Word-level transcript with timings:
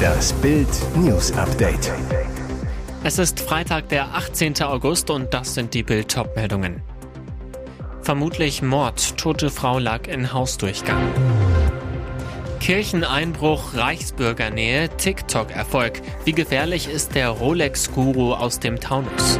Das 0.00 0.32
Bild 0.34 0.68
News 0.96 1.32
Update. 1.32 1.92
Es 3.04 3.18
ist 3.18 3.40
Freitag, 3.40 3.88
der 3.88 4.14
18. 4.14 4.62
August 4.62 5.10
und 5.10 5.32
das 5.32 5.54
sind 5.54 5.74
die 5.74 5.82
Bild 5.82 6.14
meldungen 6.34 6.82
Vermutlich 8.02 8.62
Mord. 8.62 9.16
Tote 9.18 9.50
Frau 9.50 9.78
lag 9.78 10.06
in 10.06 10.32
Hausdurchgang. 10.32 11.00
Kircheneinbruch, 12.60 13.74
Reichsbürgernähe, 13.74 14.88
TikTok-Erfolg. 14.96 16.00
Wie 16.24 16.32
gefährlich 16.32 16.88
ist 16.88 17.14
der 17.14 17.30
Rolex-Guru 17.30 18.34
aus 18.34 18.60
dem 18.60 18.80
Taunus? 18.80 19.38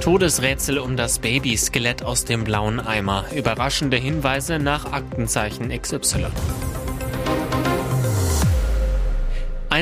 Todesrätsel 0.00 0.78
um 0.78 0.96
das 0.96 1.20
Babyskelett 1.20 2.02
aus 2.02 2.24
dem 2.24 2.44
blauen 2.44 2.80
Eimer. 2.80 3.24
Überraschende 3.34 3.96
Hinweise 3.96 4.58
nach 4.58 4.92
Aktenzeichen 4.92 5.68
XY. 5.70 6.26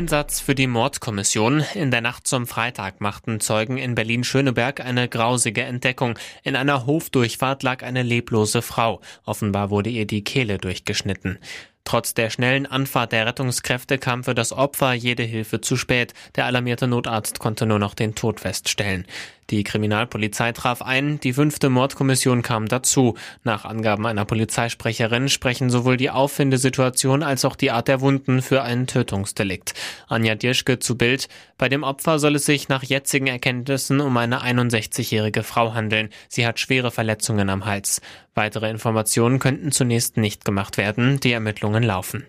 Einsatz 0.01 0.41
für 0.41 0.55
die 0.55 0.67
Mordkommission. 0.67 1.63
In 1.75 1.91
der 1.91 2.01
Nacht 2.01 2.27
zum 2.27 2.47
Freitag 2.47 3.03
machten 3.03 3.39
Zeugen 3.39 3.77
in 3.77 3.95
Berlin-Schöneberg 3.95 4.81
eine 4.81 5.11
grausige 5.11 5.61
Entdeckung. 5.61 6.19
In 6.43 6.57
einer 6.57 6.87
Hofdurchfahrt 6.87 7.63
lag 7.63 7.83
eine 7.83 8.03
leblose 8.03 8.63
Frau. 8.63 9.03
Offenbar 9.27 9.69
wurde 9.69 9.91
ihr 9.91 10.07
die 10.07 10.25
Kehle 10.25 10.57
durchgeschnitten. 10.57 11.39
Trotz 11.85 12.15
der 12.15 12.31
schnellen 12.31 12.65
Anfahrt 12.65 13.13
der 13.13 13.27
Rettungskräfte 13.27 13.99
kam 13.99 14.25
für 14.25 14.35
das 14.35 14.53
Opfer 14.53 14.95
jede 14.95 15.23
Hilfe 15.23 15.61
zu 15.61 15.77
spät. 15.77 16.15
Der 16.35 16.47
alarmierte 16.47 16.87
Notarzt 16.87 17.39
konnte 17.39 17.67
nur 17.67 17.79
noch 17.79 17.93
den 17.93 18.15
Tod 18.15 18.41
feststellen. 18.41 19.07
Die 19.51 19.65
Kriminalpolizei 19.65 20.53
traf 20.53 20.81
ein, 20.81 21.19
die 21.19 21.33
fünfte 21.33 21.71
Mordkommission 21.71 22.43
kam 22.43 22.69
dazu. 22.69 23.17
Nach 23.43 23.65
Angaben 23.65 24.07
einer 24.07 24.25
Polizeisprecherin 24.25 25.29
sprechen 25.29 25.71
sowohl 25.71 25.97
die 25.97 26.11
Auffindesituation 26.11 27.25
als 27.25 27.45
auch 27.45 27.57
die 27.57 27.73
Art 27.73 27.89
der 27.89 28.01
Wunden 28.01 28.43
für 28.43 28.63
ein 28.63 28.87
Tötungsdelikt. 28.87 29.75
Anja 30.07 30.37
Dirschke 30.37 30.79
zu 30.79 30.97
Bild. 30.97 31.29
Bei 31.59 31.69
dem 31.69 31.83
Opfer 31.83 32.21
soll 32.21 32.37
es 32.37 32.47
sich 32.47 32.69
nach 32.69 32.85
jetzigen 32.85 33.27
Erkenntnissen 33.27 34.01
um 34.01 34.17
eine 34.17 34.43
61-jährige 34.43 35.43
Frau 35.43 35.75
handeln. 35.75 36.11
Sie 36.29 36.47
hat 36.47 36.61
schwere 36.61 36.93
Verletzungen 36.93 37.51
am 37.51 37.67
Hals. 37.67 38.01
Weitere 38.35 38.71
Informationen 38.71 39.41
könnten 39.41 39.73
zunächst 39.73 40.17
nicht 40.17 40.45
gemacht 40.45 40.77
werden. 40.77 41.19
Die 41.19 41.33
Ermittlungen 41.33 41.83
laufen. 41.83 42.25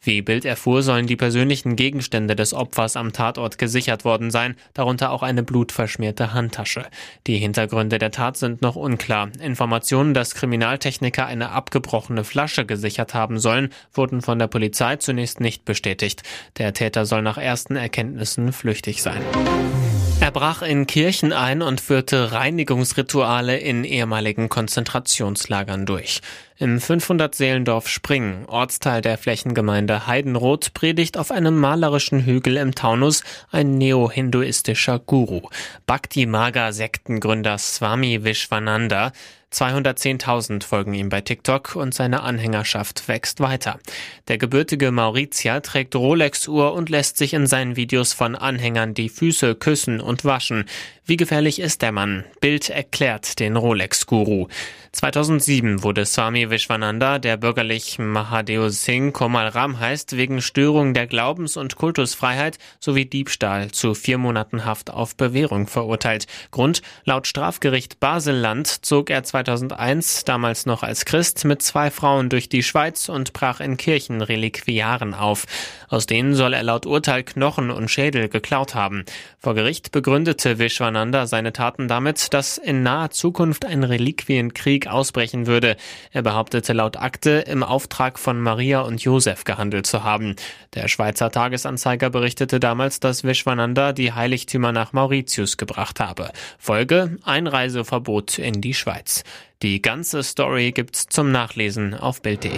Wie 0.00 0.22
Bild 0.22 0.44
erfuhr, 0.44 0.82
sollen 0.82 1.06
die 1.06 1.16
persönlichen 1.16 1.74
Gegenstände 1.74 2.36
des 2.36 2.54
Opfers 2.54 2.96
am 2.96 3.12
Tatort 3.12 3.58
gesichert 3.58 4.04
worden 4.04 4.30
sein, 4.30 4.54
darunter 4.74 5.10
auch 5.10 5.22
eine 5.22 5.42
blutverschmierte 5.42 6.32
Handtasche. 6.32 6.86
Die 7.26 7.38
Hintergründe 7.38 7.98
der 7.98 8.10
Tat 8.10 8.36
sind 8.36 8.62
noch 8.62 8.76
unklar. 8.76 9.30
Informationen, 9.40 10.14
dass 10.14 10.34
Kriminaltechniker 10.34 11.26
eine 11.26 11.50
abgebrochene 11.50 12.24
Flasche 12.24 12.64
gesichert 12.64 13.14
haben 13.14 13.38
sollen, 13.38 13.70
wurden 13.92 14.22
von 14.22 14.38
der 14.38 14.46
Polizei 14.46 14.96
zunächst 14.96 15.40
nicht 15.40 15.64
bestätigt. 15.64 16.22
Der 16.58 16.72
Täter 16.72 17.06
soll 17.06 17.22
nach 17.22 17.38
ersten 17.38 17.76
Erkenntnissen 17.76 18.52
flüchtig 18.52 19.02
sein. 19.02 19.22
Er 20.20 20.30
brach 20.30 20.62
in 20.62 20.86
Kirchen 20.86 21.32
ein 21.32 21.62
und 21.62 21.80
führte 21.80 22.32
Reinigungsrituale 22.32 23.58
in 23.58 23.84
ehemaligen 23.84 24.48
Konzentrationslagern 24.48 25.86
durch. 25.86 26.20
Im 26.58 26.78
500-Seelendorf 26.78 27.86
Springen, 27.86 28.46
Ortsteil 28.46 29.02
der 29.02 29.18
Flächengemeinde 29.18 30.06
Heidenroth, 30.06 30.72
predigt 30.72 31.18
auf 31.18 31.30
einem 31.30 31.54
malerischen 31.60 32.24
Hügel 32.24 32.56
im 32.56 32.74
Taunus 32.74 33.22
ein 33.50 33.76
neo-hinduistischer 33.76 34.98
Guru. 34.98 35.50
Bhakti 35.84 36.24
Maga 36.24 36.72
Sektengründer 36.72 37.58
Swami 37.58 38.24
Vishwananda 38.24 39.12
210.000 39.52 40.64
folgen 40.64 40.92
ihm 40.92 41.08
bei 41.08 41.20
TikTok 41.20 41.76
und 41.76 41.94
seine 41.94 42.22
Anhängerschaft 42.22 43.08
wächst 43.08 43.40
weiter. 43.40 43.78
Der 44.28 44.38
gebürtige 44.38 44.90
Mauritier 44.90 45.62
trägt 45.62 45.94
Rolex-Uhr 45.94 46.72
und 46.72 46.88
lässt 46.88 47.16
sich 47.16 47.32
in 47.32 47.46
seinen 47.46 47.76
Videos 47.76 48.12
von 48.12 48.34
Anhängern 48.34 48.92
die 48.92 49.08
Füße 49.08 49.54
küssen 49.54 50.00
und 50.00 50.24
waschen. 50.24 50.64
Wie 51.04 51.16
gefährlich 51.16 51.60
ist 51.60 51.82
der 51.82 51.92
Mann? 51.92 52.24
Bild 52.40 52.68
erklärt 52.68 53.38
den 53.38 53.56
Rolex-Guru. 53.56 54.48
2007 54.90 55.84
wurde 55.84 56.04
Swami 56.04 56.50
Vishwananda, 56.50 57.18
der 57.20 57.36
bürgerlich 57.36 57.98
Mahadeo 57.98 58.70
Singh 58.70 59.12
Komal 59.12 59.48
Ram 59.48 59.78
heißt, 59.78 60.16
wegen 60.16 60.40
Störung 60.40 60.94
der 60.94 61.06
Glaubens- 61.06 61.56
und 61.56 61.76
Kultusfreiheit 61.76 62.58
sowie 62.80 63.04
Diebstahl 63.04 63.70
zu 63.70 63.94
vier 63.94 64.18
Monaten 64.18 64.64
Haft 64.64 64.90
auf 64.90 65.14
Bewährung 65.14 65.68
verurteilt. 65.68 66.26
Grund, 66.50 66.82
laut 67.04 67.26
Strafgericht 67.26 68.00
Basel-Land 68.00 68.84
zog 68.84 69.10
er 69.10 69.22
2001, 69.36 70.24
damals 70.24 70.64
noch 70.64 70.82
als 70.82 71.04
Christ, 71.04 71.44
mit 71.44 71.60
zwei 71.60 71.90
Frauen 71.90 72.30
durch 72.30 72.48
die 72.48 72.62
Schweiz 72.62 73.10
und 73.10 73.34
brach 73.34 73.60
in 73.60 73.76
Kirchenreliquiaren 73.76 75.12
auf. 75.12 75.44
Aus 75.88 76.06
denen 76.06 76.34
soll 76.34 76.54
er 76.54 76.62
laut 76.62 76.86
Urteil 76.86 77.22
Knochen 77.22 77.70
und 77.70 77.90
Schädel 77.90 78.30
geklaut 78.30 78.74
haben. 78.74 79.04
Vor 79.38 79.54
Gericht 79.54 79.92
begründete 79.92 80.58
Vishwananda 80.58 81.26
seine 81.26 81.52
Taten 81.52 81.86
damit, 81.86 82.32
dass 82.32 82.56
in 82.56 82.82
naher 82.82 83.10
Zukunft 83.10 83.66
ein 83.66 83.84
Reliquienkrieg 83.84 84.86
ausbrechen 84.86 85.46
würde. 85.46 85.76
Er 86.12 86.22
behauptete 86.22 86.72
laut 86.72 86.96
Akte, 86.96 87.44
im 87.46 87.62
Auftrag 87.62 88.18
von 88.18 88.40
Maria 88.40 88.80
und 88.80 89.02
Josef 89.02 89.44
gehandelt 89.44 89.86
zu 89.86 90.02
haben. 90.02 90.34
Der 90.74 90.88
Schweizer 90.88 91.30
Tagesanzeiger 91.30 92.08
berichtete 92.08 92.58
damals, 92.58 93.00
dass 93.00 93.22
Vishwananda 93.22 93.92
die 93.92 94.14
Heiligtümer 94.14 94.72
nach 94.72 94.94
Mauritius 94.94 95.58
gebracht 95.58 96.00
habe. 96.00 96.30
Folge 96.58 97.18
Einreiseverbot 97.22 98.38
in 98.38 98.62
die 98.62 98.74
Schweiz. 98.74 99.24
Die 99.62 99.80
ganze 99.80 100.22
Story 100.22 100.72
gibt's 100.72 101.06
zum 101.06 101.32
Nachlesen 101.32 101.94
auf 101.94 102.22
Bild.de. 102.22 102.52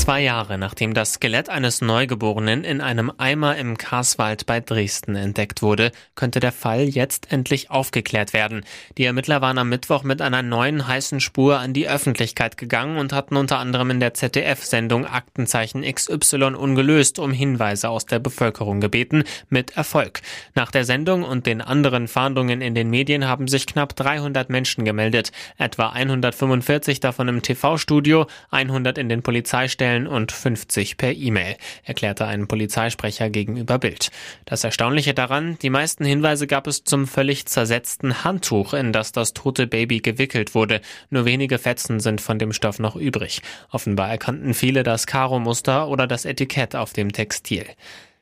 Zwei 0.00 0.22
Jahre 0.22 0.56
nachdem 0.56 0.94
das 0.94 1.12
Skelett 1.12 1.50
eines 1.50 1.82
Neugeborenen 1.82 2.64
in 2.64 2.80
einem 2.80 3.12
Eimer 3.18 3.58
im 3.58 3.76
Karswald 3.76 4.46
bei 4.46 4.58
Dresden 4.58 5.14
entdeckt 5.14 5.60
wurde, 5.60 5.92
könnte 6.14 6.40
der 6.40 6.52
Fall 6.52 6.88
jetzt 6.88 7.30
endlich 7.30 7.70
aufgeklärt 7.70 8.32
werden. 8.32 8.64
Die 8.96 9.04
Ermittler 9.04 9.42
waren 9.42 9.58
am 9.58 9.68
Mittwoch 9.68 10.02
mit 10.02 10.22
einer 10.22 10.42
neuen 10.42 10.88
heißen 10.88 11.20
Spur 11.20 11.58
an 11.58 11.74
die 11.74 11.86
Öffentlichkeit 11.86 12.56
gegangen 12.56 12.96
und 12.96 13.12
hatten 13.12 13.36
unter 13.36 13.58
anderem 13.58 13.90
in 13.90 14.00
der 14.00 14.14
ZDF-Sendung 14.14 15.04
Aktenzeichen 15.04 15.82
XY 15.82 16.54
ungelöst 16.54 17.18
um 17.18 17.30
Hinweise 17.30 17.90
aus 17.90 18.06
der 18.06 18.20
Bevölkerung 18.20 18.80
gebeten, 18.80 19.24
mit 19.50 19.76
Erfolg. 19.76 20.22
Nach 20.54 20.70
der 20.70 20.86
Sendung 20.86 21.24
und 21.24 21.44
den 21.44 21.60
anderen 21.60 22.08
Fahndungen 22.08 22.62
in 22.62 22.74
den 22.74 22.88
Medien 22.88 23.28
haben 23.28 23.48
sich 23.48 23.66
knapp 23.66 23.94
300 23.96 24.48
Menschen 24.48 24.86
gemeldet, 24.86 25.30
etwa 25.58 25.90
145 25.90 27.00
davon 27.00 27.28
im 27.28 27.42
TV-Studio, 27.42 28.26
100 28.50 28.96
in 28.96 29.10
den 29.10 29.22
Polizeistellen 29.22 29.89
stellen 29.90 30.06
und 30.06 30.30
50 30.30 30.96
per 30.96 31.12
E-Mail, 31.12 31.56
erklärte 31.84 32.26
ein 32.26 32.46
Polizeisprecher 32.46 33.28
gegenüber 33.28 33.78
Bild. 33.78 34.10
Das 34.44 34.62
Erstaunliche 34.62 35.14
daran, 35.14 35.58
die 35.62 35.70
meisten 35.70 36.04
Hinweise 36.04 36.46
gab 36.46 36.68
es 36.68 36.84
zum 36.84 37.08
völlig 37.08 37.46
zersetzten 37.46 38.22
Handtuch, 38.22 38.72
in 38.72 38.92
das 38.92 39.10
das 39.10 39.32
tote 39.32 39.66
Baby 39.66 39.98
gewickelt 39.98 40.54
wurde. 40.54 40.80
Nur 41.10 41.24
wenige 41.24 41.58
Fetzen 41.58 41.98
sind 41.98 42.20
von 42.20 42.38
dem 42.38 42.52
Stoff 42.52 42.78
noch 42.78 42.94
übrig. 42.94 43.42
Offenbar 43.70 44.10
erkannten 44.10 44.54
viele 44.54 44.84
das 44.84 45.06
Karo-Muster 45.06 45.88
oder 45.88 46.06
das 46.06 46.24
Etikett 46.24 46.76
auf 46.76 46.92
dem 46.92 47.12
Textil. 47.12 47.66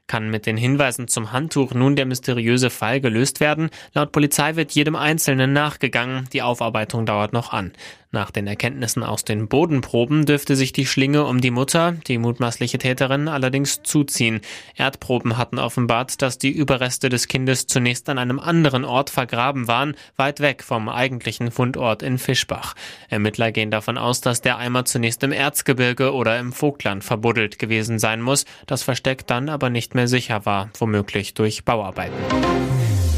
Kann 0.09 0.31
mit 0.31 0.47
den 0.47 0.57
Hinweisen 0.57 1.07
zum 1.07 1.33
Handtuch 1.33 1.75
nun 1.75 1.95
der 1.95 2.07
mysteriöse 2.07 2.71
Fall 2.71 3.01
gelöst 3.01 3.41
werden? 3.41 3.71
Laut 3.93 4.11
Polizei 4.11 4.57
wird 4.57 4.73
jedem 4.73 4.97
Einzelnen 4.97 5.53
nachgegangen. 5.53 6.29
Die 6.33 6.43
Aufarbeitung 6.43 7.07
dauert 7.07 7.33
noch 7.33 7.53
an. 7.53 7.73
Nach 8.11 8.31
den 8.31 8.47
Erkenntnissen 8.47 9.03
aus 9.03 9.23
den 9.25 9.49
Bodenproben 9.49 10.25
dürfte 10.25 10.57
sich 10.57 10.73
die 10.73 10.87
Schlinge 10.87 11.27
um 11.27 11.43
die 11.43 11.51
Mutter, 11.51 11.93
die 12.07 12.17
mutmaßliche 12.17 12.79
Täterin, 12.79 13.29
allerdings 13.29 13.83
zuziehen. 13.83 14.41
Erdproben 14.77 15.37
hatten 15.37 15.59
offenbart, 15.59 16.23
dass 16.23 16.39
die 16.39 16.51
Überreste 16.51 17.11
des 17.11 17.29
Kindes 17.29 17.67
zunächst 17.67 18.09
an 18.09 18.17
einem 18.17 18.41
anderen 18.41 18.87
Ort 18.87 19.11
vergraben 19.11 19.69
waren, 19.69 19.95
weit 20.17 20.41
weg 20.41 20.63
vom 20.63 20.89
eigentlichen 20.89 21.51
Fundort 21.51 22.03
in 22.03 22.17
Fischbach. 22.17 22.75
Ermittler 23.11 23.53
gehen 23.53 23.71
davon 23.71 23.99
aus, 23.99 24.23
dass 24.23 24.41
der 24.41 24.57
Eimer 24.57 24.87
zunächst 24.87 25.23
im 25.23 25.33
Erzgebirge 25.33 26.15
oder 26.15 26.39
im 26.39 26.53
Vogtland 26.53 27.05
verbuddelt 27.05 27.59
gewesen 27.59 27.99
sein 27.99 28.23
muss, 28.23 28.47
das 28.67 28.83
Versteck 28.83 29.27
dann 29.27 29.51
aber 29.51 29.69
nicht 29.69 29.95
mehr 29.95 29.98
sicher 30.07 30.47
war, 30.47 30.71
womöglich 30.79 31.35
durch 31.35 31.65
Bauarbeiten. 31.65 32.15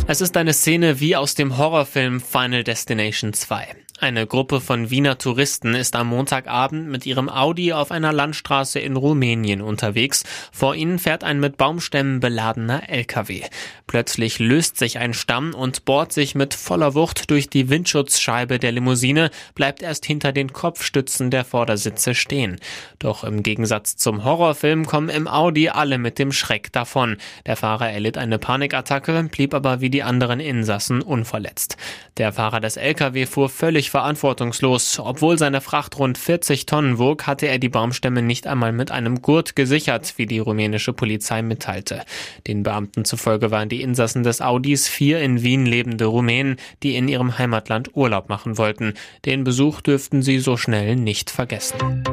Es 0.06 0.20
ist 0.20 0.36
eine 0.36 0.52
Szene 0.52 1.00
wie 1.00 1.14
aus 1.14 1.34
dem 1.34 1.58
Horrorfilm 1.58 2.20
Final 2.20 2.64
Destination 2.64 3.32
2. 3.32 3.76
Eine 4.02 4.26
Gruppe 4.26 4.62
von 4.62 4.88
Wiener 4.88 5.18
Touristen 5.18 5.74
ist 5.74 5.94
am 5.94 6.06
Montagabend 6.06 6.88
mit 6.88 7.04
ihrem 7.04 7.28
Audi 7.28 7.74
auf 7.74 7.90
einer 7.90 8.14
Landstraße 8.14 8.78
in 8.78 8.96
Rumänien 8.96 9.60
unterwegs. 9.60 10.24
Vor 10.52 10.74
ihnen 10.74 10.98
fährt 10.98 11.22
ein 11.22 11.38
mit 11.38 11.58
Baumstämmen 11.58 12.18
beladener 12.18 12.88
LKW. 12.88 13.42
Plötzlich 13.86 14.38
löst 14.38 14.78
sich 14.78 14.98
ein 14.98 15.12
Stamm 15.12 15.52
und 15.52 15.84
bohrt 15.84 16.14
sich 16.14 16.34
mit 16.34 16.54
voller 16.54 16.94
Wucht 16.94 17.30
durch 17.30 17.50
die 17.50 17.68
Windschutzscheibe 17.68 18.58
der 18.58 18.72
Limousine, 18.72 19.30
bleibt 19.54 19.82
erst 19.82 20.06
hinter 20.06 20.32
den 20.32 20.54
Kopfstützen 20.54 21.30
der 21.30 21.44
Vordersitze 21.44 22.14
stehen. 22.14 22.58
Doch 23.00 23.22
im 23.22 23.42
Gegensatz 23.42 23.96
zum 23.96 24.24
Horrorfilm 24.24 24.86
kommen 24.86 25.10
im 25.10 25.28
Audi 25.28 25.68
alle 25.68 25.98
mit 25.98 26.18
dem 26.18 26.32
Schreck 26.32 26.72
davon. 26.72 27.18
Der 27.44 27.56
Fahrer 27.56 27.90
erlitt 27.90 28.16
eine 28.16 28.38
Panikattacke, 28.38 29.24
blieb 29.24 29.52
aber 29.52 29.82
wie 29.82 29.90
die 29.90 30.02
anderen 30.02 30.40
Insassen 30.40 31.02
unverletzt. 31.02 31.76
Der 32.16 32.32
Fahrer 32.32 32.60
des 32.60 32.78
LKW 32.78 33.26
fuhr 33.26 33.50
völlig 33.50 33.89
verantwortungslos. 33.90 34.98
Obwohl 34.98 35.36
seine 35.36 35.60
Fracht 35.60 35.98
rund 35.98 36.16
40 36.16 36.64
Tonnen 36.64 36.98
wog, 36.98 37.26
hatte 37.26 37.46
er 37.46 37.58
die 37.58 37.68
Baumstämme 37.68 38.22
nicht 38.22 38.46
einmal 38.46 38.72
mit 38.72 38.90
einem 38.90 39.20
Gurt 39.20 39.56
gesichert, 39.56 40.14
wie 40.16 40.26
die 40.26 40.38
rumänische 40.38 40.92
Polizei 40.92 41.42
mitteilte. 41.42 42.02
Den 42.46 42.62
Beamten 42.62 43.04
zufolge 43.04 43.50
waren 43.50 43.68
die 43.68 43.82
Insassen 43.82 44.22
des 44.22 44.40
Audis 44.40 44.88
vier 44.88 45.20
in 45.20 45.42
Wien 45.42 45.66
lebende 45.66 46.06
Rumänen, 46.06 46.56
die 46.82 46.96
in 46.96 47.08
ihrem 47.08 47.36
Heimatland 47.38 47.94
Urlaub 47.94 48.28
machen 48.28 48.56
wollten. 48.56 48.94
Den 49.26 49.44
Besuch 49.44 49.80
dürften 49.80 50.22
sie 50.22 50.38
so 50.38 50.56
schnell 50.56 50.96
nicht 50.96 51.30
vergessen. 51.30 52.04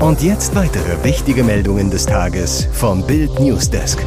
Und 0.00 0.22
jetzt 0.22 0.54
weitere 0.54 1.02
wichtige 1.02 1.42
Meldungen 1.44 1.90
des 1.90 2.04
Tages 2.04 2.68
vom 2.72 3.06
Bild 3.06 3.40
Newsdesk. 3.40 4.04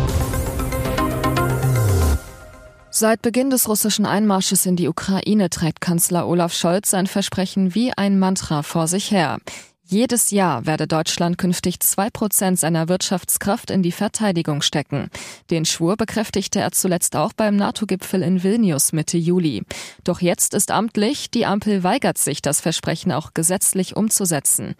Seit 3.00 3.22
Beginn 3.22 3.52
des 3.52 3.70
russischen 3.70 4.08
Einmarsches 4.08 4.66
in 4.66 4.76
die 4.76 4.88
Ukraine 4.88 5.52
trägt 5.52 5.82
Kanzler 5.82 6.28
Olaf 6.28 6.52
Scholz 6.52 6.90
sein 6.90 7.06
Versprechen 7.06 7.76
wie 7.76 7.94
ein 7.96 8.18
Mantra 8.18 8.64
vor 8.64 8.88
sich 8.88 9.12
her. 9.12 9.38
Jedes 9.86 10.32
Jahr 10.32 10.66
werde 10.66 10.88
Deutschland 10.88 11.38
künftig 11.38 11.80
zwei 11.82 12.10
Prozent 12.10 12.60
seiner 12.60 12.90
Wirtschaftskraft 12.90 13.70
in 13.70 13.84
die 13.84 13.92
Verteidigung 13.92 14.64
stecken. 14.64 15.12
Den 15.52 15.66
Schwur 15.66 15.96
bekräftigte 15.96 16.60
er 16.60 16.72
zuletzt 16.72 17.16
auch 17.16 17.34
beim 17.34 17.56
NATO-Gipfel 17.56 18.24
in 18.24 18.42
Vilnius 18.42 18.94
Mitte 18.94 19.20
Juli. 19.20 19.62
Doch 20.04 20.20
jetzt 20.20 20.56
ist 20.56 20.72
amtlich, 20.72 21.30
die 21.30 21.46
Ampel 21.46 21.84
weigert 21.84 22.18
sich, 22.18 22.42
das 22.42 22.62
Versprechen 22.62 23.12
auch 23.12 23.36
gesetzlich 23.36 23.96
umzusetzen. 23.96 24.74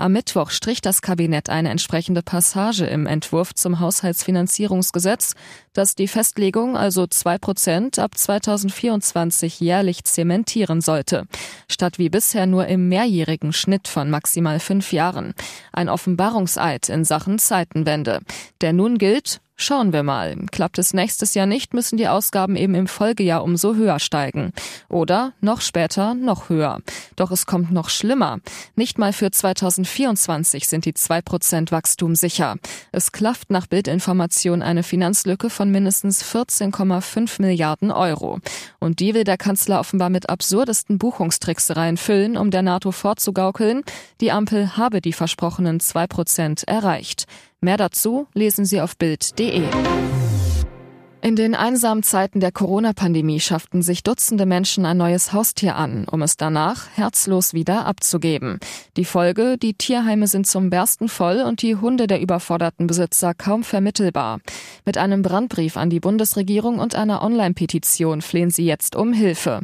Am 0.00 0.12
Mittwoch 0.12 0.48
strich 0.48 0.80
das 0.80 1.02
Kabinett 1.02 1.50
eine 1.50 1.68
entsprechende 1.68 2.22
Passage 2.22 2.86
im 2.86 3.06
Entwurf 3.06 3.54
zum 3.54 3.80
Haushaltsfinanzierungsgesetz, 3.80 5.34
das 5.74 5.94
die 5.94 6.08
Festlegung, 6.08 6.74
also 6.74 7.06
zwei 7.06 7.36
Prozent, 7.36 7.98
ab 7.98 8.16
2024 8.16 9.60
jährlich 9.60 10.04
zementieren 10.04 10.80
sollte, 10.80 11.26
statt 11.68 11.98
wie 11.98 12.08
bisher 12.08 12.46
nur 12.46 12.66
im 12.66 12.88
mehrjährigen 12.88 13.52
Schnitt 13.52 13.88
von 13.88 14.08
maximal 14.08 14.58
fünf 14.58 14.90
Jahren. 14.94 15.34
Ein 15.70 15.90
Offenbarungseid 15.90 16.88
in 16.88 17.04
Sachen 17.04 17.38
Zeitenwende. 17.38 18.20
Der 18.62 18.72
nun 18.72 18.96
gilt, 18.96 19.42
Schauen 19.62 19.92
wir 19.92 20.02
mal. 20.02 20.36
Klappt 20.52 20.78
es 20.78 20.94
nächstes 20.94 21.34
Jahr 21.34 21.44
nicht, 21.44 21.74
müssen 21.74 21.98
die 21.98 22.08
Ausgaben 22.08 22.56
eben 22.56 22.74
im 22.74 22.86
Folgejahr 22.86 23.44
umso 23.44 23.74
höher 23.74 23.98
steigen. 23.98 24.54
Oder 24.88 25.34
noch 25.42 25.60
später 25.60 26.14
noch 26.14 26.48
höher. 26.48 26.78
Doch 27.20 27.30
es 27.32 27.44
kommt 27.44 27.70
noch 27.70 27.90
schlimmer. 27.90 28.38
Nicht 28.76 28.96
mal 28.96 29.12
für 29.12 29.30
2024 29.30 30.66
sind 30.66 30.86
die 30.86 30.94
2% 30.94 31.70
Wachstum 31.70 32.14
sicher. 32.14 32.56
Es 32.92 33.12
klafft 33.12 33.50
nach 33.50 33.66
Bildinformation 33.66 34.62
eine 34.62 34.82
Finanzlücke 34.82 35.50
von 35.50 35.70
mindestens 35.70 36.24
14,5 36.24 37.42
Milliarden 37.42 37.90
Euro. 37.90 38.38
Und 38.78 39.00
die 39.00 39.12
will 39.12 39.24
der 39.24 39.36
Kanzler 39.36 39.80
offenbar 39.80 40.08
mit 40.08 40.30
absurdesten 40.30 40.96
Buchungstricksereien 40.96 41.98
füllen, 41.98 42.38
um 42.38 42.50
der 42.50 42.62
NATO 42.62 42.90
vorzugaukeln, 42.90 43.82
die 44.22 44.32
Ampel 44.32 44.78
habe 44.78 45.02
die 45.02 45.12
versprochenen 45.12 45.78
2% 45.78 46.66
erreicht. 46.66 47.26
Mehr 47.60 47.76
dazu 47.76 48.28
lesen 48.32 48.64
Sie 48.64 48.80
auf 48.80 48.96
Bild.de. 48.96 49.64
In 51.22 51.36
den 51.36 51.54
einsamen 51.54 52.02
Zeiten 52.02 52.40
der 52.40 52.50
Corona-Pandemie 52.50 53.40
schafften 53.40 53.82
sich 53.82 54.02
Dutzende 54.02 54.46
Menschen 54.46 54.86
ein 54.86 54.96
neues 54.96 55.34
Haustier 55.34 55.76
an, 55.76 56.06
um 56.10 56.22
es 56.22 56.38
danach 56.38 56.88
herzlos 56.94 57.52
wieder 57.52 57.84
abzugeben. 57.84 58.58
Die 58.96 59.04
Folge, 59.04 59.58
die 59.58 59.74
Tierheime 59.74 60.26
sind 60.28 60.46
zum 60.46 60.70
Bersten 60.70 61.08
voll 61.08 61.42
und 61.42 61.60
die 61.60 61.76
Hunde 61.76 62.06
der 62.06 62.22
überforderten 62.22 62.86
Besitzer 62.86 63.34
kaum 63.34 63.64
vermittelbar. 63.64 64.40
Mit 64.86 64.96
einem 64.96 65.20
Brandbrief 65.20 65.76
an 65.76 65.90
die 65.90 66.00
Bundesregierung 66.00 66.78
und 66.78 66.94
einer 66.94 67.22
Online-Petition 67.22 68.22
flehen 68.22 68.50
sie 68.50 68.64
jetzt 68.64 68.96
um 68.96 69.12
Hilfe. 69.12 69.60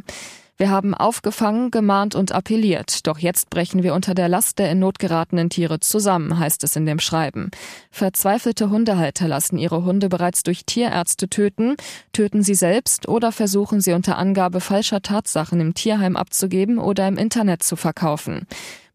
Wir 0.59 0.71
haben 0.71 0.95
aufgefangen, 0.95 1.69
gemahnt 1.69 2.15
und 2.15 2.31
appelliert, 2.31 3.05
doch 3.05 3.19
jetzt 3.19 3.51
brechen 3.51 3.83
wir 3.83 3.93
unter 3.93 4.15
der 4.15 4.27
Last 4.27 4.57
der 4.57 4.71
in 4.71 4.79
Not 4.79 4.97
geratenen 4.97 5.51
Tiere 5.51 5.79
zusammen, 5.79 6.39
heißt 6.39 6.63
es 6.63 6.75
in 6.75 6.87
dem 6.87 6.97
Schreiben. 6.97 7.51
Verzweifelte 7.91 8.71
Hundehalter 8.71 9.27
lassen 9.27 9.59
ihre 9.59 9.85
Hunde 9.85 10.09
bereits 10.09 10.41
durch 10.41 10.65
Tierärzte 10.65 11.29
töten, 11.29 11.75
töten 12.11 12.41
sie 12.41 12.55
selbst 12.55 13.07
oder 13.07 13.31
versuchen 13.31 13.81
sie 13.81 13.93
unter 13.93 14.17
Angabe 14.17 14.59
falscher 14.59 15.03
Tatsachen 15.03 15.59
im 15.59 15.75
Tierheim 15.75 16.15
abzugeben 16.17 16.79
oder 16.79 17.07
im 17.07 17.17
Internet 17.17 17.61
zu 17.61 17.75
verkaufen. 17.75 18.47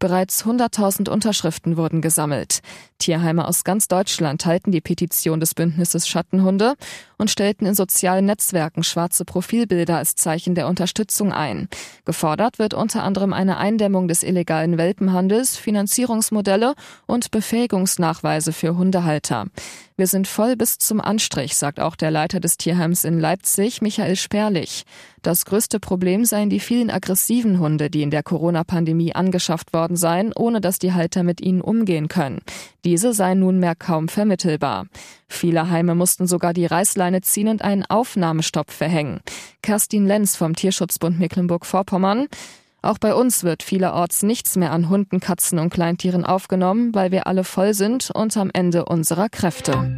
Bereits 0.02 0.44
100.000 0.44 1.08
Unterschriften 1.08 1.76
wurden 1.76 2.00
gesammelt. 2.00 2.58
Tierheime 2.98 3.46
aus 3.46 3.62
ganz 3.62 3.86
Deutschland 3.86 4.40
teilten 4.40 4.72
die 4.72 4.80
Petition 4.80 5.38
des 5.38 5.54
Bündnisses 5.54 6.08
Schattenhunde 6.08 6.74
und 7.18 7.30
stellten 7.30 7.66
in 7.66 7.76
sozialen 7.76 8.26
Netzwerken 8.26 8.82
schwarze 8.82 9.24
Profilbilder 9.24 9.98
als 9.98 10.16
Zeichen 10.16 10.56
der 10.56 10.66
Unterstützung 10.66 11.32
ein. 11.32 11.68
Gefordert 12.04 12.58
wird 12.58 12.74
unter 12.74 13.04
anderem 13.04 13.32
eine 13.32 13.58
Eindämmung 13.58 14.08
des 14.08 14.24
illegalen 14.24 14.76
Welpenhandels, 14.76 15.56
Finanzierungsmodelle 15.56 16.74
und 17.06 17.30
Befähigungsnachweise 17.30 18.52
für 18.52 18.76
Hundehalter. 18.76 19.46
Wir 19.96 20.06
sind 20.06 20.26
voll 20.26 20.56
bis 20.56 20.78
zum 20.78 21.00
Anstrich, 21.00 21.54
sagt 21.54 21.78
auch 21.78 21.96
der 21.96 22.10
Leiter 22.10 22.40
des 22.40 22.56
Tierheims 22.56 23.04
in 23.04 23.20
Leipzig, 23.20 23.82
Michael 23.82 24.16
Sperlich. 24.16 24.84
Das 25.20 25.44
größte 25.44 25.80
Problem 25.80 26.24
seien 26.24 26.48
die 26.48 26.60
vielen 26.60 26.90
aggressiven 26.90 27.58
Hunde, 27.58 27.90
die 27.90 28.02
in 28.02 28.10
der 28.10 28.22
Corona-Pandemie 28.22 29.14
angeschafft 29.14 29.72
worden 29.74 29.96
seien, 29.96 30.32
ohne 30.34 30.60
dass 30.60 30.78
die 30.78 30.94
Halter 30.94 31.22
mit 31.22 31.42
ihnen 31.42 31.60
umgehen 31.60 32.08
können. 32.08 32.40
Diese 32.84 33.12
seien 33.12 33.40
nunmehr 33.40 33.74
kaum 33.74 34.08
vermittelbar. 34.08 34.86
Viele 35.28 35.70
Heime 35.70 35.94
mussten 35.94 36.26
sogar 36.26 36.54
die 36.54 36.66
Reißleine 36.66 37.20
ziehen 37.20 37.48
und 37.48 37.62
einen 37.62 37.84
Aufnahmestopp 37.84 38.70
verhängen. 38.70 39.20
Kerstin 39.62 40.06
Lenz 40.06 40.36
vom 40.36 40.56
Tierschutzbund 40.56 41.18
Mecklenburg-Vorpommern. 41.18 42.28
Auch 42.84 42.98
bei 42.98 43.14
uns 43.14 43.44
wird 43.44 43.62
vielerorts 43.62 44.24
nichts 44.24 44.56
mehr 44.56 44.72
an 44.72 44.88
Hunden, 44.88 45.20
Katzen 45.20 45.60
und 45.60 45.70
Kleintieren 45.70 46.24
aufgenommen, 46.24 46.92
weil 46.92 47.12
wir 47.12 47.28
alle 47.28 47.44
voll 47.44 47.74
sind 47.74 48.10
und 48.10 48.36
am 48.36 48.50
Ende 48.52 48.86
unserer 48.86 49.28
Kräfte. 49.28 49.94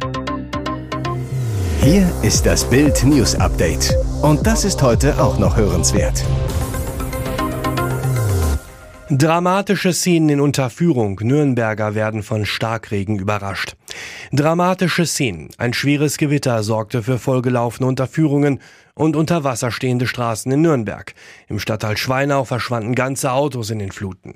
Hier 1.81 2.07
ist 2.21 2.45
das 2.45 2.69
Bild 2.69 3.03
News 3.03 3.33
Update. 3.33 3.91
Und 4.21 4.45
das 4.45 4.65
ist 4.65 4.83
heute 4.83 5.19
auch 5.19 5.39
noch 5.39 5.57
hörenswert. 5.57 6.23
Dramatische 9.09 9.91
Szenen 9.91 10.29
in 10.29 10.39
Unterführung. 10.39 11.19
Nürnberger 11.23 11.95
werden 11.95 12.21
von 12.21 12.45
Starkregen 12.45 13.17
überrascht. 13.17 13.75
Dramatische 14.31 15.07
Szenen. 15.07 15.49
Ein 15.57 15.73
schweres 15.73 16.17
Gewitter 16.17 16.61
sorgte 16.61 17.01
für 17.01 17.17
vollgelaufene 17.17 17.87
Unterführungen 17.87 18.59
und 18.95 19.15
unter 19.15 19.43
Wasser 19.43 19.71
stehende 19.71 20.07
Straßen 20.07 20.51
in 20.51 20.61
Nürnberg. 20.61 21.13
Im 21.47 21.59
Stadtteil 21.59 21.97
Schweinau 21.97 22.45
verschwanden 22.45 22.95
ganze 22.95 23.31
Autos 23.31 23.69
in 23.69 23.79
den 23.79 23.91
Fluten. 23.91 24.33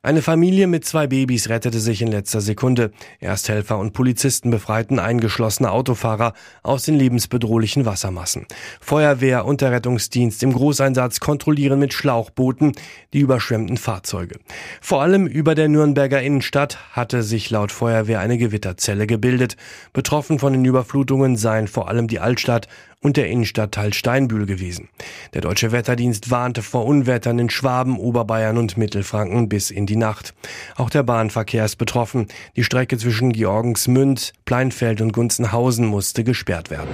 Eine 0.00 0.22
Familie 0.22 0.68
mit 0.68 0.84
zwei 0.84 1.08
Babys 1.08 1.48
rettete 1.48 1.80
sich 1.80 2.02
in 2.02 2.08
letzter 2.08 2.40
Sekunde. 2.40 2.92
Ersthelfer 3.18 3.78
und 3.78 3.92
Polizisten 3.92 4.48
befreiten 4.50 5.00
eingeschlossene 5.00 5.72
Autofahrer 5.72 6.34
aus 6.62 6.84
den 6.84 6.94
lebensbedrohlichen 6.94 7.84
Wassermassen. 7.84 8.46
Feuerwehr 8.80 9.44
und 9.44 9.60
der 9.60 9.72
Rettungsdienst 9.72 10.42
im 10.44 10.52
Großeinsatz 10.52 11.18
kontrollieren 11.18 11.80
mit 11.80 11.92
Schlauchbooten 11.92 12.72
die 13.12 13.18
überschwemmten 13.18 13.76
Fahrzeuge. 13.76 14.38
Vor 14.80 15.02
allem 15.02 15.26
über 15.26 15.56
der 15.56 15.68
Nürnberger 15.68 16.22
Innenstadt 16.22 16.78
hatte 16.92 17.24
sich 17.24 17.50
laut 17.50 17.72
Feuerwehr 17.72 18.20
eine 18.20 18.38
Gewitterzelle 18.38 19.08
gebildet. 19.08 19.56
Betroffen 19.92 20.38
von 20.38 20.52
den 20.52 20.64
Überflutungen 20.64 21.36
seien 21.36 21.66
vor 21.66 21.88
allem 21.88 22.06
die 22.06 22.20
Altstadt 22.20 22.68
und 23.00 23.16
der 23.16 23.28
Innenstadtteil 23.28 23.94
Steinbühl 23.94 24.46
gewesen. 24.46 24.88
Der 25.34 25.40
deutsche 25.40 25.72
Wetterdienst 25.72 26.30
warnte 26.30 26.62
vor 26.62 26.84
Unwettern 26.84 27.38
in 27.38 27.50
Schwaben, 27.50 27.98
Oberbayern 27.98 28.58
und 28.58 28.76
Mittelfranken 28.76 29.48
bis 29.48 29.70
in 29.70 29.86
die 29.86 29.96
Nacht. 29.96 30.34
Auch 30.76 30.90
der 30.90 31.04
Bahnverkehr 31.04 31.64
ist 31.64 31.76
betroffen. 31.76 32.26
Die 32.56 32.64
Strecke 32.64 32.98
zwischen 32.98 33.32
Georgensmünd, 33.32 34.32
Pleinfeld 34.44 35.00
und 35.00 35.12
Gunzenhausen 35.12 35.86
musste 35.86 36.24
gesperrt 36.24 36.70
werden. 36.70 36.90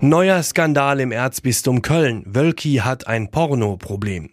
Neuer 0.00 0.42
Skandal 0.42 0.98
im 1.00 1.12
Erzbistum 1.12 1.82
Köln. 1.82 2.24
Wölki 2.26 2.76
hat 2.76 3.06
ein 3.06 3.30
Pornoproblem. 3.30 4.30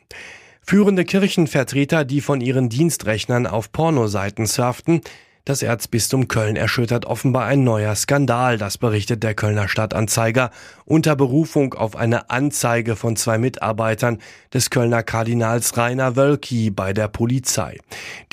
Führende 0.62 1.06
Kirchenvertreter, 1.06 2.04
die 2.04 2.22
von 2.22 2.42
ihren 2.42 2.70
Dienstrechnern 2.70 3.48
auf 3.48 3.72
Pornoseiten 3.72 4.46
surften, 4.46 5.02
das 5.48 5.62
Erzbistum 5.62 6.28
Köln 6.28 6.58
erschüttert 6.58 7.06
offenbar 7.06 7.46
ein 7.46 7.64
neuer 7.64 7.96
Skandal, 7.96 8.58
das 8.58 8.78
berichtet 8.78 9.24
der 9.24 9.34
Kölner 9.34 9.70
Stadtanzeiger 9.70 10.52
unter 10.84 11.16
Berufung 11.16 11.74
auf 11.74 11.96
eine 11.96 12.30
Anzeige 12.30 12.98
von 12.98 13.16
zwei 13.16 13.38
Mitarbeitern 13.38 14.20
des 14.54 14.70
Kölner 14.70 15.04
Kardinals 15.04 15.78
Rainer 15.78 16.18
Wölki 16.18 16.70
bei 16.70 16.92
der 16.92 17.08
Polizei. 17.08 17.78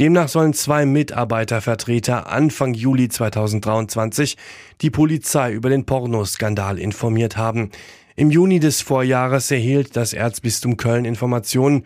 Demnach 0.00 0.28
sollen 0.28 0.54
zwei 0.54 0.86
Mitarbeitervertreter 0.86 2.28
Anfang 2.28 2.74
Juli 2.74 3.08
2023 3.08 4.36
die 4.80 4.90
Polizei 4.90 5.52
über 5.52 5.70
den 5.70 5.86
Pornoskandal 5.86 6.80
informiert 6.80 7.36
haben. 7.36 7.70
Im 8.16 8.32
Juni 8.32 8.58
des 8.58 8.80
Vorjahres 8.80 9.52
erhielt 9.52 9.94
das 9.94 10.14
Erzbistum 10.14 10.76
Köln 10.76 11.04
Informationen 11.04 11.84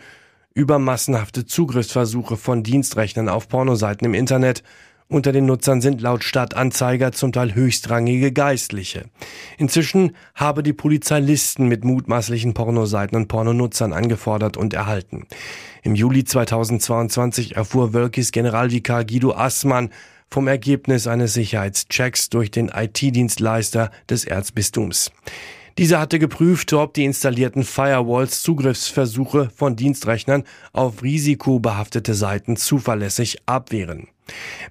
über 0.54 0.78
massenhafte 0.78 1.44
Zugriffsversuche 1.44 2.36
von 2.36 2.62
Dienstrechnern 2.62 3.28
auf 3.28 3.48
Pornoseiten 3.48 4.06
im 4.06 4.14
Internet 4.14 4.62
Unter 5.10 5.32
den 5.32 5.46
Nutzern 5.46 5.80
sind 5.80 6.02
laut 6.02 6.22
Stadtanzeiger 6.22 7.12
zum 7.12 7.32
Teil 7.32 7.54
höchstrangige 7.54 8.30
Geistliche. 8.30 9.06
Inzwischen 9.56 10.14
habe 10.34 10.62
die 10.62 10.74
Polizei 10.74 11.18
Listen 11.18 11.66
mit 11.66 11.82
mutmaßlichen 11.82 12.52
Pornoseiten 12.52 13.16
und 13.16 13.26
Pornonutzern 13.26 13.94
angefordert 13.94 14.58
und 14.58 14.74
erhalten. 14.74 15.26
Im 15.82 15.94
Juli 15.94 16.24
2022 16.24 17.56
erfuhr 17.56 17.94
Wölkis 17.94 18.32
Generalvikar 18.32 19.06
Guido 19.06 19.32
Assmann 19.32 19.88
vom 20.28 20.46
Ergebnis 20.46 21.06
eines 21.06 21.32
Sicherheitschecks 21.32 22.28
durch 22.28 22.50
den 22.50 22.68
IT-Dienstleister 22.68 23.90
des 24.10 24.26
Erzbistums. 24.26 25.10
Dieser 25.78 26.00
hatte 26.00 26.18
geprüft, 26.18 26.72
ob 26.72 26.92
die 26.94 27.04
installierten 27.04 27.62
Firewalls 27.62 28.42
Zugriffsversuche 28.42 29.48
von 29.54 29.76
Dienstrechnern 29.76 30.42
auf 30.72 31.04
risikobehaftete 31.04 32.14
Seiten 32.14 32.56
zuverlässig 32.56 33.38
abwehren. 33.46 34.08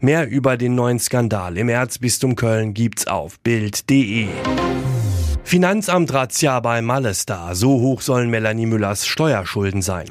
Mehr 0.02 0.30
über 0.30 0.58
den 0.58 0.76
neuen 0.76 1.00
Skandal 1.00 1.58
im 1.58 1.70
Erzbistum 1.70 2.36
Köln 2.36 2.74
gibt's 2.74 3.08
auf 3.08 3.40
Bild.de. 3.40 4.28
Finanzamt 5.46 6.14
Razzia 6.14 6.60
bei 6.60 6.82
Malestar. 6.82 7.56
So 7.56 7.80
hoch 7.80 8.02
sollen 8.02 8.30
Melanie 8.30 8.66
Müllers 8.66 9.08
Steuerschulden 9.08 9.82
sein. 9.82 10.10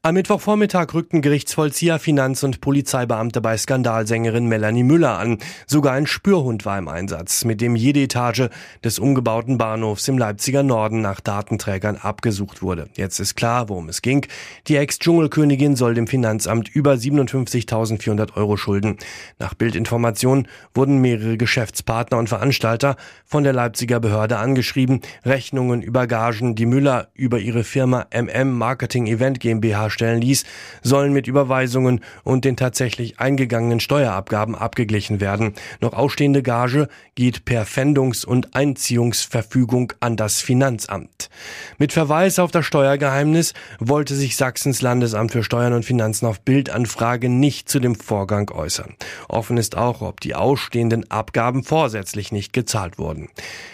Am 0.00 0.14
Mittwochvormittag 0.14 0.94
rückten 0.94 1.22
Gerichtsvollzieher, 1.22 1.98
Finanz- 1.98 2.44
und 2.44 2.60
Polizeibeamte 2.60 3.40
bei 3.40 3.56
Skandalsängerin 3.56 4.46
Melanie 4.46 4.84
Müller 4.84 5.18
an. 5.18 5.38
Sogar 5.66 5.94
ein 5.94 6.06
Spürhund 6.06 6.64
war 6.64 6.78
im 6.78 6.86
Einsatz, 6.86 7.44
mit 7.44 7.60
dem 7.60 7.74
jede 7.74 8.02
Etage 8.02 8.48
des 8.84 9.00
umgebauten 9.00 9.58
Bahnhofs 9.58 10.06
im 10.06 10.16
Leipziger 10.16 10.62
Norden 10.62 11.00
nach 11.00 11.18
Datenträgern 11.18 11.96
abgesucht 11.96 12.62
wurde. 12.62 12.88
Jetzt 12.94 13.18
ist 13.18 13.34
klar, 13.34 13.68
worum 13.68 13.88
es 13.88 14.00
ging. 14.00 14.24
Die 14.68 14.76
Ex-Dschungelkönigin 14.76 15.74
soll 15.74 15.94
dem 15.94 16.06
Finanzamt 16.06 16.68
über 16.68 16.92
57.400 16.92 18.36
Euro 18.36 18.56
schulden. 18.56 18.98
Nach 19.40 19.54
Bildinformationen 19.54 20.46
wurden 20.74 20.98
mehrere 20.98 21.36
Geschäftspartner 21.36 22.18
und 22.18 22.28
Veranstalter 22.28 22.94
von 23.24 23.42
der 23.42 23.52
Leipziger 23.52 23.98
Behörde 23.98 24.38
angeschrieben. 24.38 25.00
Rechnungen 25.24 25.82
über 25.82 26.06
Gagen, 26.06 26.54
die 26.54 26.66
Müller 26.66 27.08
über 27.14 27.40
ihre 27.40 27.64
Firma 27.64 28.06
MM 28.12 28.56
Marketing 28.56 29.08
Event 29.08 29.40
GmbH 29.40 29.87
darstellen 29.88 30.20
ließ, 30.20 30.44
sollen 30.82 31.12
mit 31.12 31.26
Überweisungen 31.26 32.00
und 32.22 32.44
den 32.44 32.56
tatsächlich 32.56 33.18
eingegangenen 33.18 33.80
Steuerabgaben 33.80 34.54
abgeglichen 34.54 35.20
werden. 35.20 35.54
Noch 35.80 35.94
ausstehende 35.94 36.42
Gage 36.42 36.88
geht 37.14 37.44
per 37.44 37.64
Pfändungs- 37.64 38.26
und 38.26 38.54
Einziehungsverfügung 38.54 39.94
an 40.00 40.16
das 40.16 40.40
Finanzamt. 40.40 41.30
Mit 41.78 41.92
Verweis 41.92 42.38
auf 42.38 42.50
das 42.50 42.66
Steuergeheimnis 42.66 43.54
wollte 43.80 44.14
sich 44.14 44.36
Sachsens 44.36 44.82
Landesamt 44.82 45.32
für 45.32 45.42
Steuern 45.42 45.72
und 45.72 45.84
Finanzen 45.84 46.26
auf 46.26 46.40
Bildanfrage 46.40 47.28
nicht 47.28 47.68
zu 47.68 47.80
dem 47.80 47.94
Vorgang 47.94 48.50
äußern. 48.50 48.94
Offen 49.28 49.56
ist 49.56 49.76
auch, 49.76 50.02
ob 50.02 50.20
die 50.20 50.34
ausstehenden 50.34 51.10
Abgaben 51.10 51.64
vorsätzlich 51.64 52.30
nicht 52.30 52.52
gezahlt 52.52 52.98
wurden. 52.98 53.30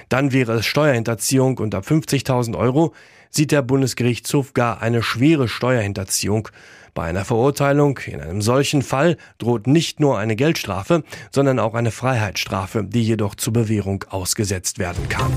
Dann 0.08 0.32
wäre 0.32 0.52
es 0.54 0.66
Steuerhinterziehung 0.66 1.58
unter 1.58 1.80
50.000 1.80 2.56
Euro, 2.56 2.94
sieht 3.34 3.52
der 3.52 3.62
Bundesgerichtshof 3.62 4.54
gar 4.54 4.80
eine 4.80 5.02
schwere 5.02 5.48
Steuerhinterziehung. 5.48 6.48
Bei 6.94 7.02
einer 7.04 7.24
Verurteilung 7.24 7.98
in 8.06 8.20
einem 8.20 8.40
solchen 8.40 8.82
Fall 8.82 9.16
droht 9.38 9.66
nicht 9.66 9.98
nur 9.98 10.18
eine 10.18 10.36
Geldstrafe, 10.36 11.02
sondern 11.32 11.58
auch 11.58 11.74
eine 11.74 11.90
Freiheitsstrafe, 11.90 12.84
die 12.84 13.02
jedoch 13.02 13.34
zur 13.34 13.52
Bewährung 13.52 14.04
ausgesetzt 14.08 14.78
werden 14.78 15.08
kann. 15.08 15.32